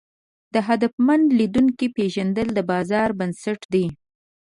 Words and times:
د 0.53 0.55
هدفمن 0.67 1.21
لیدونکو 1.39 1.85
پېژندنه 1.97 2.51
د 2.57 2.59
بازار 2.71 3.09
بنسټ 3.19 3.59
ده. 3.73 3.85